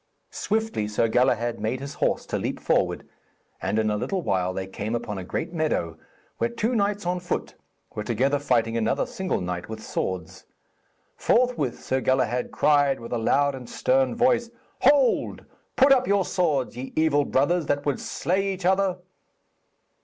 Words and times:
Swiftly 0.31 0.87
Sir 0.87 1.07
Galahad 1.07 1.59
made 1.59 1.79
his 1.79 1.93
horse 1.93 2.25
to 2.25 2.39
leap 2.39 2.59
forward, 2.59 3.07
and 3.61 3.77
in 3.77 3.91
a 3.91 3.97
little 3.97 4.23
while 4.23 4.51
they 4.51 4.65
came 4.65 4.95
upon 4.95 5.19
a 5.19 5.23
great 5.23 5.53
meadow, 5.53 5.95
where 6.39 6.49
two 6.49 6.73
knights 6.73 7.05
on 7.05 7.19
foot 7.19 7.53
were 7.93 8.03
together 8.03 8.39
fighting 8.39 8.75
another 8.75 9.05
single 9.05 9.39
knight 9.41 9.69
with 9.69 9.83
swords. 9.83 10.45
Forthwith 11.17 11.83
Sir 11.83 12.01
Galahad 12.01 12.49
cried 12.51 12.99
with 12.99 13.13
a 13.13 13.19
loud 13.19 13.53
and 13.53 13.67
a 13.67 13.71
stern 13.71 14.15
voice, 14.15 14.49
'Hold, 14.81 15.45
put 15.75 15.91
up 15.91 16.07
your 16.07 16.25
swords, 16.25 16.75
ye 16.75 16.93
evil 16.95 17.23
brothers, 17.23 17.67
that 17.67 17.85
would 17.85 17.99
slay 17.99 18.51
each 18.51 18.65
other!' 18.65 18.97